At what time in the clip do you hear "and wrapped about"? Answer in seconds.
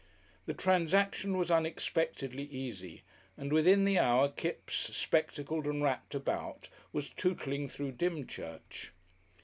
5.67-6.69